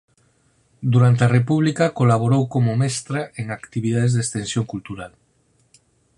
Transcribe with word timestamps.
Durante 0.93 1.21
a 1.23 1.33
República 1.37 1.93
colaborou 1.99 2.43
como 2.53 2.77
mestra 2.81 3.21
en 3.41 3.45
actividades 3.57 4.11
de 4.13 4.21
extensión 4.25 4.63
cultural. 4.73 5.11